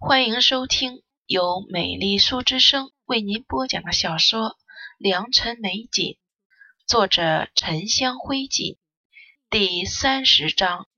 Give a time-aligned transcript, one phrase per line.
[0.00, 4.50] 欢迎收听由美丽书之声为您播讲的小说
[4.98, 6.04] 《良辰美景》，
[6.86, 8.76] 作者沉香灰烬，
[9.48, 10.88] 第三十章。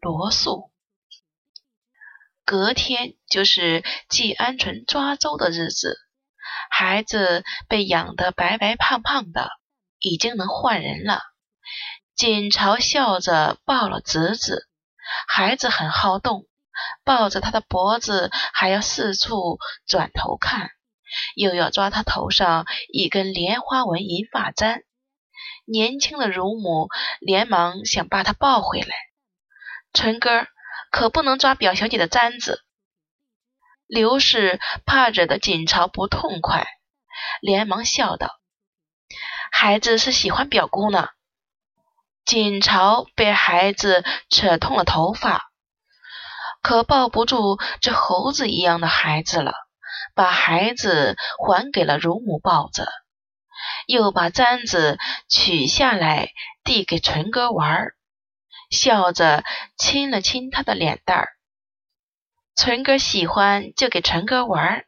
[0.00, 0.72] 罗素。
[2.44, 5.96] 隔天就是季安纯抓周的日子，
[6.70, 9.48] 孩子被养得白白胖胖的，
[10.00, 11.22] 已经能换人了。
[12.16, 14.68] 锦朝笑着抱了侄子，
[15.28, 16.47] 孩子很好动。
[17.04, 20.70] 抱着他的脖子，还要四处转头看，
[21.34, 24.82] 又要抓他头上一根莲花纹银发簪。
[25.64, 26.88] 年轻的乳母
[27.20, 28.88] 连忙想把他抱回来。
[29.92, 30.46] 纯哥
[30.90, 32.64] 可不能抓表小姐的簪子。
[33.86, 36.66] 刘氏怕惹得锦朝不痛快，
[37.40, 38.38] 连忙笑道
[39.50, 41.08] ：“孩子是喜欢表姑呢。”
[42.26, 45.47] 锦朝被孩子扯痛了头发。
[46.68, 49.54] 可抱不住这猴子一样的孩子了，
[50.14, 52.86] 把孩子还给了乳母抱着，
[53.86, 54.98] 又把簪子
[55.30, 56.28] 取下来
[56.64, 57.92] 递给纯哥玩，
[58.68, 59.44] 笑着
[59.78, 61.30] 亲了亲他的脸蛋儿。
[62.54, 64.84] 纯哥喜欢就给纯哥玩，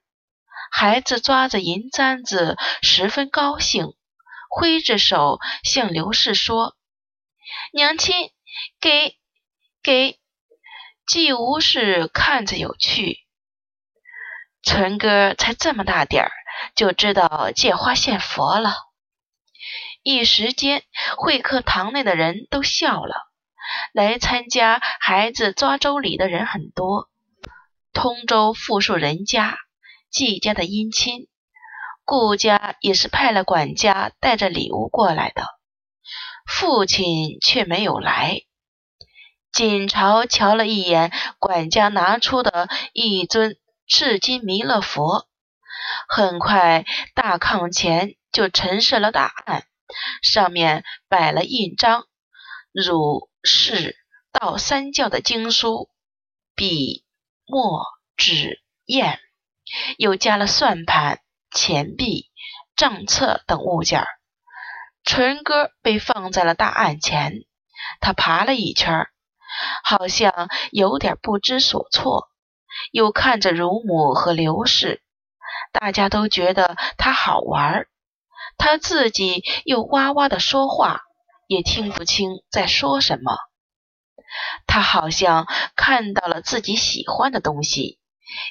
[0.70, 3.94] 孩子抓着银簪子十分高兴，
[4.50, 6.76] 挥着手向刘氏说
[7.72, 8.30] ：“娘亲，
[8.78, 9.16] 给
[9.82, 10.19] 给。”
[11.10, 13.18] 季无事看着有趣，
[14.62, 16.30] 纯哥才这么大点儿，
[16.76, 18.76] 就知道借花献佛了。
[20.04, 20.84] 一时间，
[21.16, 23.16] 会客堂内的人都笑了。
[23.92, 27.08] 来参加孩子抓周礼的人很多，
[27.92, 29.58] 通州富庶人家，
[30.12, 31.26] 季家的姻亲，
[32.04, 35.44] 顾家也是派了管家带着礼物过来的，
[36.46, 38.42] 父亲却没有来。
[39.52, 43.56] 锦朝瞧了一眼管家拿出的一尊
[43.86, 45.26] 赤金弥勒佛，
[46.08, 46.84] 很快
[47.14, 49.64] 大炕前就陈设了大案，
[50.22, 52.06] 上面摆了印章、
[52.72, 53.96] 儒、释、
[54.30, 55.90] 道三教的经书、
[56.54, 57.04] 笔、
[57.44, 57.84] 墨、
[58.16, 59.18] 纸、砚，
[59.98, 62.30] 又加了算盘、钱币、
[62.76, 64.04] 账册等物件。
[65.02, 67.32] 纯哥被放在了大案前，
[68.00, 69.08] 他爬了一圈。
[69.84, 72.28] 好像有点不知所措，
[72.92, 75.02] 又看着乳母和刘氏，
[75.72, 77.86] 大家都觉得他好玩，
[78.56, 81.02] 他自己又哇哇的说话，
[81.46, 83.36] 也听不清在说什么。
[84.66, 87.98] 他好像看到了自己喜欢的东西，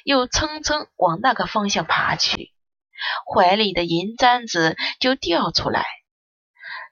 [0.04, 2.52] 又蹭蹭往那个方向爬去，
[3.32, 5.86] 怀里的银簪子就掉出来。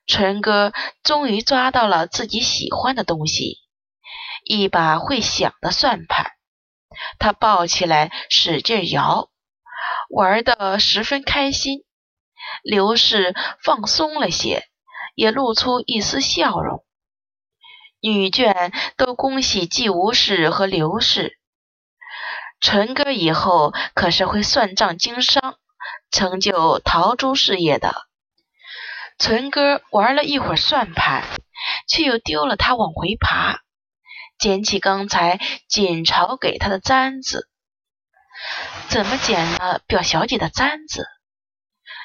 [0.06, 3.58] 纯哥终于抓到了自己喜欢的东西。
[4.48, 6.32] 一把会响的算盘，
[7.19, 9.28] 他抱起来使劲摇，
[10.09, 11.84] 玩得十分开心。
[12.62, 14.64] 刘氏放松了些，
[15.14, 16.82] 也露出一丝笑容。
[18.00, 21.38] 女眷都恭喜季无事和刘氏。
[22.58, 25.56] 纯哥以后可是会算账经商，
[26.10, 27.94] 成就陶朱事业的。
[29.19, 31.25] 纯哥玩了一会儿算盘，
[31.87, 33.60] 却又丢了它往回爬。
[34.38, 37.49] 捡起刚才锦朝给他的簪子，
[38.88, 41.06] 怎么捡了表小姐的簪子？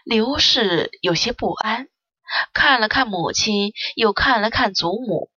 [0.04, 1.88] 刘氏有些不安，
[2.54, 5.30] 看了看母亲，又看了看祖母，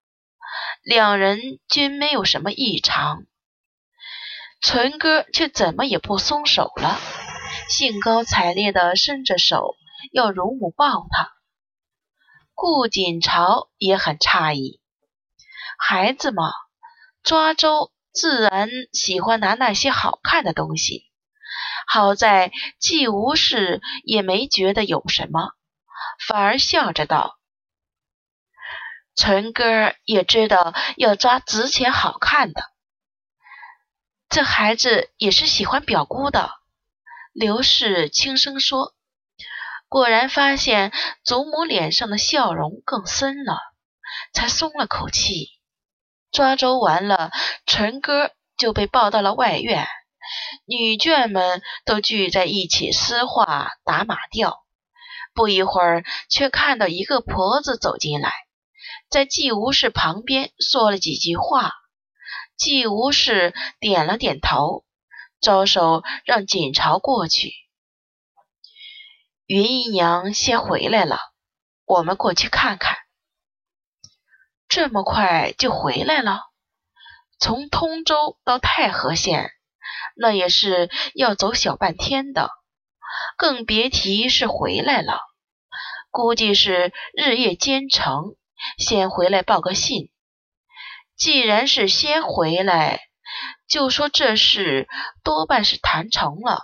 [0.83, 3.25] 两人均没有什么异常。
[4.63, 6.99] 纯哥却怎么也不松手了，
[7.69, 9.77] 兴高采烈地伸着手
[10.13, 11.35] 要乳母抱他。
[12.55, 14.81] 顾锦朝也很诧异，
[15.79, 16.53] 孩子嘛。
[17.27, 21.11] 抓周自然喜欢拿那些好看的东西，
[21.89, 25.51] 好在既无事也没觉得有什么，
[26.25, 27.37] 反而笑着道
[29.17, 32.63] ：“纯哥也知道要抓值钱好看的，
[34.29, 36.53] 这孩子也是喜欢表姑的。”
[37.35, 38.95] 刘氏轻声说，
[39.89, 40.93] 果然发现
[41.25, 43.59] 祖母脸上的笑容更深了，
[44.33, 45.56] 才松了口气。
[46.37, 47.31] 抓周完了，
[47.65, 49.89] 陈哥就被抱到了外院，
[50.67, 54.63] 女眷们都聚在一起诗画打马吊。
[55.33, 58.35] 不一会儿，却看到一个婆子走进来，
[59.09, 61.73] 在季无事旁边说了几句话。
[62.59, 64.85] 季无事点了点头，
[65.41, 67.55] 招手让锦朝过去。
[69.47, 71.19] 云姨娘先回来了，
[71.87, 72.96] 我们过去看看。
[74.77, 76.43] 这么快就回来了？
[77.41, 79.51] 从通州到太和县，
[80.15, 82.51] 那也是要走小半天的，
[83.39, 85.23] 更别提是回来了。
[86.11, 88.37] 估计是日夜兼程，
[88.77, 90.11] 先回来报个信。
[91.17, 93.01] 既然是先回来，
[93.67, 94.89] 就说这事
[95.25, 96.61] 多半是谈成了。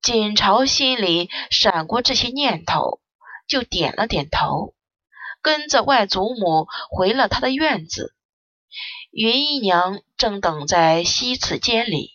[0.00, 3.00] 锦朝心里闪过这些念头，
[3.48, 4.73] 就点了点头，
[5.44, 8.14] 跟着外祖母回了他的院子。
[9.10, 12.12] 云姨娘正等在西次间里，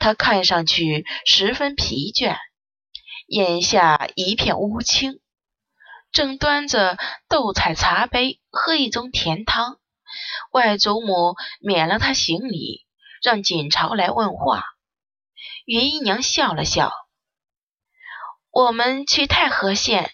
[0.00, 2.36] 她看上去十分疲倦，
[3.28, 5.20] 眼下一片乌青，
[6.10, 9.78] 正端着豆彩茶杯喝一盅甜汤。
[10.50, 12.84] 外祖母免了她行礼，
[13.22, 14.64] 让锦朝来问话。
[15.64, 16.92] 云姨娘笑了笑
[18.50, 20.12] ：“我们去太和县，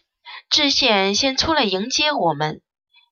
[0.51, 2.61] 知县先出来迎接我们。”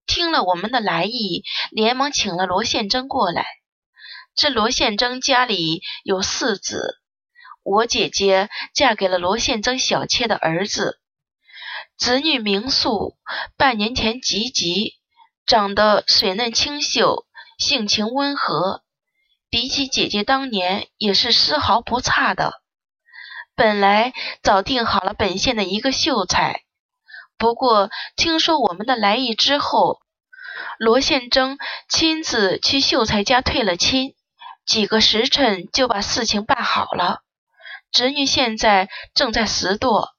[0.04, 3.46] 听了我们的来意，连忙请了罗宪珍过来。
[4.34, 6.98] 这罗宪珍家里有四子，
[7.62, 10.98] 我姐姐嫁给了罗宪珍小妾的儿子，
[11.96, 13.16] 子女名素，
[13.56, 14.94] 半年前及笄，
[15.46, 17.24] 长得水嫩清秀，
[17.56, 18.82] 性情温和，
[19.50, 22.54] 比起姐姐当年也是丝毫不差的。
[23.54, 24.12] 本来
[24.42, 26.64] 早定好了本县的一个秀才。
[27.42, 29.98] 不过，听说我们的来意之后，
[30.78, 31.58] 罗宪征
[31.88, 34.14] 亲自去秀才家退了亲，
[34.64, 37.18] 几个时辰就把事情办好了。
[37.90, 40.10] 侄女现在正在拾掇，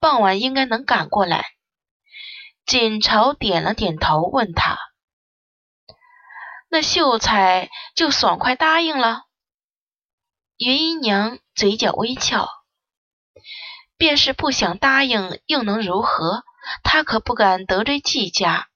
[0.00, 1.46] 傍晚应该能赶过来。
[2.66, 4.78] 锦朝点了点头，问他
[6.68, 9.22] ：“那秀才就爽快答应了？”
[10.60, 12.50] 云姨娘嘴角微翘，
[13.96, 16.44] 便是不想答应，又能如何？
[16.82, 18.68] 他可不敢得罪季家，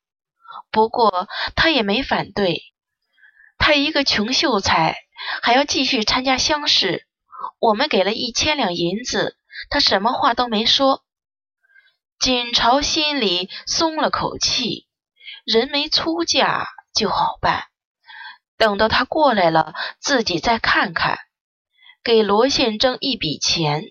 [0.70, 2.62] 不过他也没反对。
[3.58, 4.96] 他一个穷秀才，
[5.42, 7.06] 还要继续参加乡试。
[7.58, 9.36] 我们给了一千两银子，
[9.70, 11.04] 他什么话都没说。
[12.18, 14.86] 锦朝心里松了口气，
[15.44, 17.64] 人没出嫁就好办。
[18.56, 21.18] 等到他过来了，自己再看看。
[22.02, 23.84] 给罗宪征一笔钱。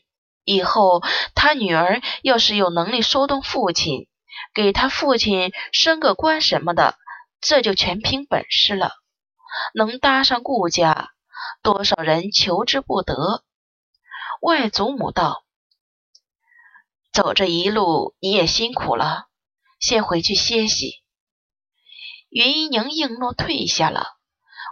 [0.43, 1.01] 以后
[1.35, 4.07] 他女儿要是有能力说动父亲，
[4.53, 6.95] 给他父亲升个官什么的，
[7.41, 8.91] 这就全凭本事了。
[9.73, 11.11] 能搭上顾家，
[11.61, 13.43] 多少人求之不得。
[14.41, 15.43] 外祖母道
[17.13, 19.27] ：“走这一路你也辛苦了，
[19.79, 20.95] 先回去歇息。”
[22.29, 24.07] 云姨娘应诺退下了。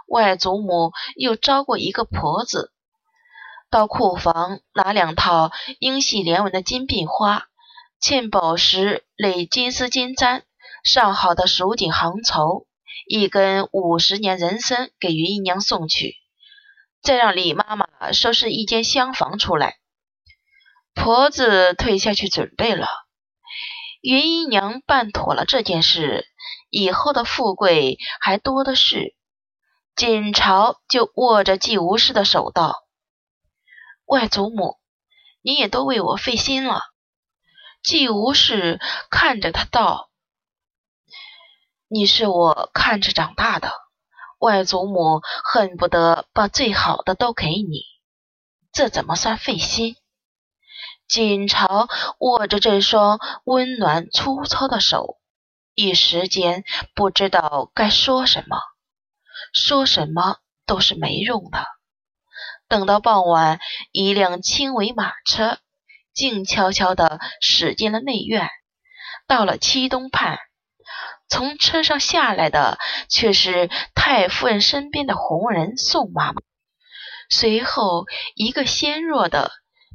[0.08, 2.71] 外祖母又招过一个婆子。
[3.72, 7.46] 到库房拿两套英系连纹的金鬓花、
[8.02, 10.42] 嵌宝石类金丝金簪
[10.84, 12.66] 上好的蜀锦行绸，
[13.08, 16.16] 一根五十年人参给云姨娘送去，
[17.02, 19.78] 再让李妈妈收拾一间厢房出来。
[20.92, 22.88] 婆子退下去准备了。
[24.02, 26.26] 云姨娘办妥了这件事，
[26.68, 29.14] 以后的富贵还多的是。
[29.96, 32.82] 锦朝就握着季无事的手道。
[34.06, 34.78] 外祖母，
[35.40, 36.82] 你也都为我费心了。
[37.82, 40.10] 季无事看着他道
[41.88, 43.72] ：“你是我看着长大的，
[44.38, 47.82] 外祖母恨不得把最好的都给你，
[48.72, 49.96] 这怎么算费心？”
[51.08, 51.88] 锦朝
[52.20, 55.18] 握着这双温暖粗糙的手，
[55.74, 58.56] 一时间不知道该说什么，
[59.52, 61.66] 说什么都是没用的。
[62.72, 63.60] 等到傍晚，
[63.90, 65.58] 一辆轻尾马车
[66.14, 68.48] 静悄悄地驶进了内院。
[69.26, 70.38] 到了七东畔，
[71.28, 72.78] 从车上下来的
[73.10, 76.40] 却是太夫人身边的红人宋妈妈。
[77.28, 79.50] 随后，一个纤弱的、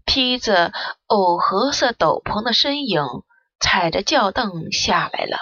[0.05, 0.71] 披着
[1.07, 3.03] 藕荷色斗篷的身影
[3.59, 5.39] 踩着轿凳下来了。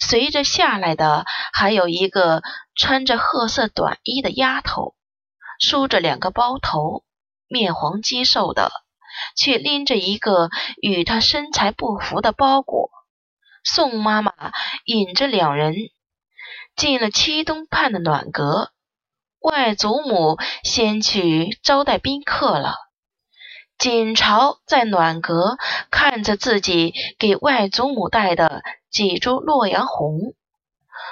[0.00, 2.42] 随着下来的，还有一个
[2.74, 4.96] 穿着褐色短衣的丫头。
[5.68, 7.04] 梳着两个包头，
[7.46, 8.72] 面黄肌瘦的，
[9.36, 10.48] 却拎着一个
[10.80, 12.88] 与她身材不符的包裹。
[13.62, 14.32] 宋妈妈
[14.86, 15.74] 引着两人
[16.74, 18.70] 进了七东畔的暖阁，
[19.40, 22.74] 外祖母先去招待宾客了。
[23.76, 25.58] 锦朝在暖阁
[25.90, 30.32] 看着自己给外祖母带的几株洛阳红，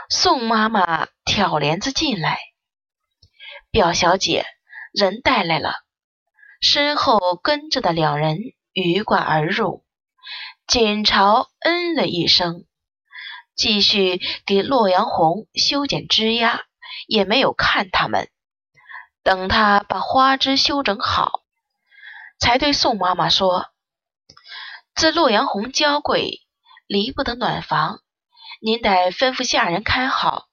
[0.08, 2.38] 宋妈妈挑帘子进来。
[3.76, 4.46] 表小姐，
[4.90, 5.74] 人带来了。
[6.62, 8.38] 身后跟着的两人
[8.72, 9.84] 鱼贯而入。
[10.66, 12.64] 锦朝嗯了一声，
[13.54, 16.62] 继续给洛阳红修剪枝丫，
[17.06, 18.30] 也没有看他们。
[19.22, 21.42] 等他把花枝修整好，
[22.38, 23.66] 才对宋妈妈说
[24.96, 26.46] ：“这洛阳红娇贵，
[26.86, 28.00] 离不得暖房，
[28.62, 30.46] 您得吩咐下人看好。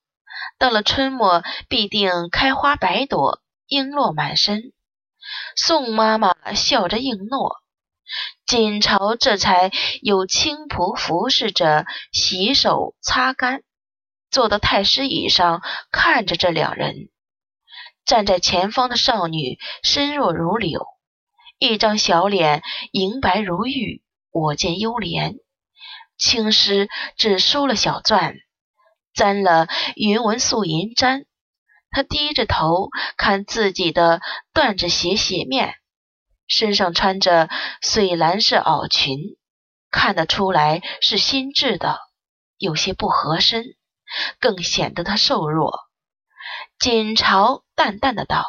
[0.64, 4.72] 到了春末，必定开花百朵，璎珞满身。”
[5.58, 7.58] 宋妈妈笑着应诺。
[8.46, 13.62] 锦朝这才有青仆服侍着洗手擦干，
[14.32, 17.10] 坐到太师椅上看着这两人。
[18.06, 20.86] 站在前方的少女身若如柳，
[21.60, 24.02] 一张小脸莹白如玉，
[24.32, 25.40] 我见幽怜。
[26.18, 28.36] 青丝只梳了小髯，
[29.14, 31.26] 沾了云纹素银簪。
[31.90, 34.22] 她低着头看自己的
[34.54, 35.76] 缎子鞋鞋面。
[36.48, 37.50] 身上穿着
[37.82, 39.38] 水蓝色袄裙，
[39.90, 42.00] 看得出来是新制的，
[42.58, 43.64] 有些不合身，
[44.40, 45.80] 更显得她瘦弱。
[46.78, 48.46] 锦朝淡淡的道：“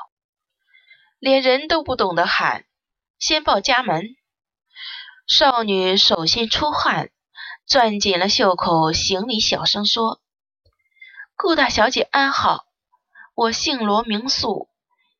[1.21, 2.65] 连人都不懂得喊，
[3.19, 4.17] 先报家门。”
[5.29, 7.11] 少女手心出汗，
[7.67, 10.21] 攥紧了袖口，行礼，小声说
[11.37, 12.65] ：“顾大小姐安好，
[13.35, 14.69] 我姓罗，名素，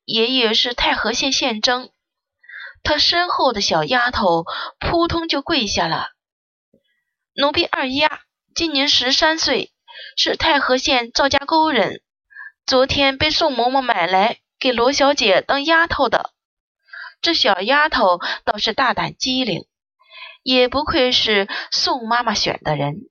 [0.05, 1.89] 爷爷是太和县县征。”
[2.83, 4.45] 他身后的小丫头
[4.79, 6.09] 扑通就跪下了。
[7.33, 8.21] 奴婢二丫
[8.53, 9.73] 今年十三岁，
[10.15, 12.01] 是太和县赵家沟人，
[12.65, 16.31] 昨天被宋嬷嬷买来给罗小姐当丫头的。
[17.21, 19.65] 这小丫头倒是大胆机灵，
[20.43, 23.09] 也不愧是宋妈妈选的人。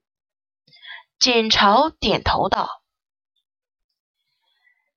[1.19, 2.81] 锦朝点头道：“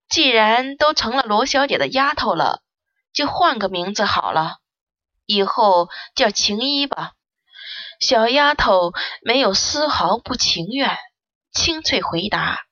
[0.09, 2.63] 既然都成了罗小姐的丫头了，
[3.13, 4.59] 就换个名字好了。”
[5.27, 7.13] 以后叫晴衣吧。
[8.01, 10.97] 小丫头没有丝毫不情愿，
[11.53, 12.63] 清脆回答：“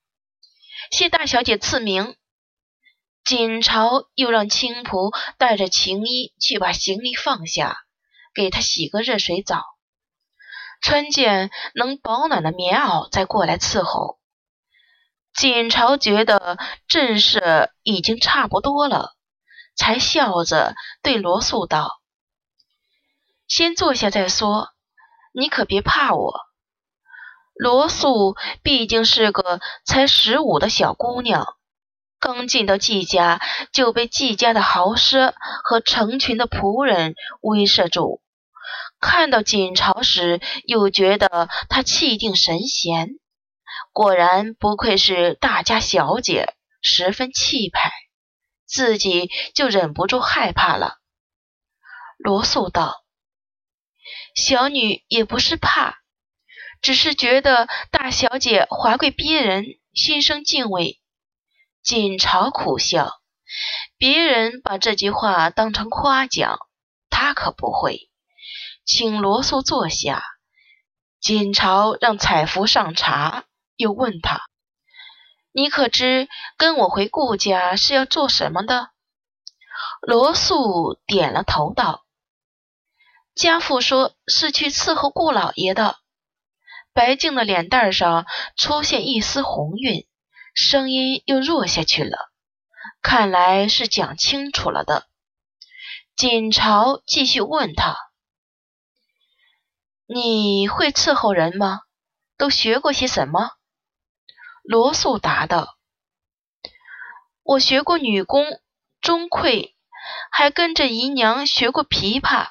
[0.91, 2.17] 谢大小姐赐名。”
[3.25, 7.77] 锦朝又让青仆带着晴衣去把行李放下，
[8.35, 9.65] 给她洗个热水澡，
[10.81, 14.21] 穿件能保暖的棉袄，再过来伺候。
[15.37, 16.57] 锦朝觉得
[16.89, 19.15] 阵势已经差不多了，
[19.75, 22.01] 才笑着对罗素道。
[23.47, 24.71] 先坐下再说，
[25.35, 26.41] 你可别怕我。
[27.55, 31.47] 罗素毕竟是个才十五的小姑娘，
[32.19, 33.41] 刚进到季家
[33.73, 38.23] 就被季家的豪奢和成群的仆人威慑住。
[39.01, 43.19] 看到锦朝时，又觉得她气定神闲，
[43.97, 47.91] 果然不愧是大家小姐，十分气派，
[48.67, 50.99] 自己就忍不住害怕了。
[52.19, 53.07] 罗素道。
[54.35, 55.95] 小女也不是怕，
[56.83, 61.01] 只是觉得大小姐华贵逼人，心生敬畏。
[61.83, 63.11] 锦朝苦笑，
[63.97, 66.59] 别人把这句话当成夸奖，
[67.09, 68.11] 他可不会。
[68.85, 70.23] 请罗素坐下。
[71.19, 74.41] 锦朝让彩福上茶，又问他
[75.53, 78.91] ：“你可知跟我回顾家是要做什么的？”
[80.03, 82.05] 罗素点了头道。
[83.35, 85.97] 家父说是去伺候顾老爷的。
[86.93, 88.25] 白净的脸蛋上
[88.57, 90.07] 出现一丝红晕，
[90.55, 92.17] 声音又弱下去了。
[93.03, 95.07] 看来是讲清楚了的。
[96.17, 97.99] 锦朝继续问他
[100.09, 101.81] ：“你会伺候人吗？
[102.39, 103.51] 都学过些什么？”
[104.69, 105.77] 罗素答道
[107.45, 108.45] ：“我学过女工、
[109.01, 109.75] 钟馗，
[110.33, 112.49] 还跟着姨娘学过琵琶。”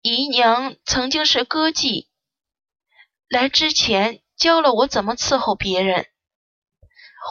[0.00, 2.06] 姨娘曾经是歌妓，
[3.28, 6.06] 来之前教了我怎么伺候别人。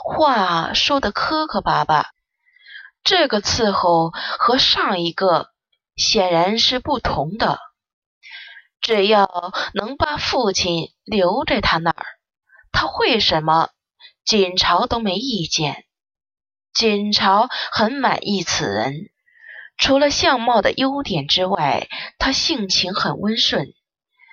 [0.05, 2.11] 话说的磕磕巴巴，
[3.03, 5.49] 这个伺候和上一个
[5.95, 7.57] 显然是不同的。
[8.81, 12.05] 只要能把父亲留在他那儿，
[12.71, 13.69] 他会什么，
[14.25, 15.85] 锦朝都没意见。
[16.73, 19.09] 锦朝很满意此人。
[19.77, 23.73] 除了相貌的优点之外，他性情很温顺，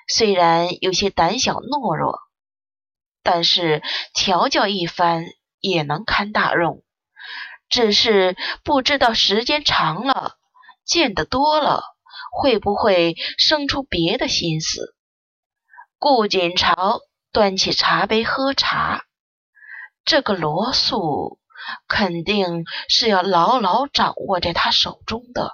[0.09, 2.19] 虽然有些胆小懦弱，
[3.23, 3.81] 但是
[4.13, 5.25] 调教一番
[5.61, 6.83] 也能堪大用。
[7.69, 10.37] 只是不知道时间长了，
[10.85, 11.83] 见得多了，
[12.33, 14.97] 会不会生出别的心思？
[15.99, 17.01] 顾锦朝
[17.37, 19.05] 端起茶杯喝茶，
[20.07, 21.39] 这个罗素。
[21.87, 25.53] 肯定是要牢牢掌握在他手中的。